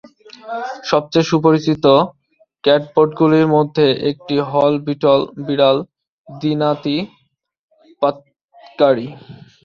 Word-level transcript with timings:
সবচেয়ে 0.83 1.29
সুপরিচিত 1.31 1.85
ক্যাটবোটগুলির 2.63 3.47
মধ্যে 3.55 3.85
একটি 4.11 4.35
হল 4.51 4.73
বিটল 4.87 5.19
বিড়াল 5.47 5.77
দিনাতিপাতকারী। 6.27 7.07